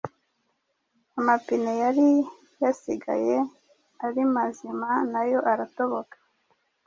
[1.19, 2.07] amapine yari
[2.63, 3.35] yasigaye
[4.05, 6.15] ari mazima nayo aratoboka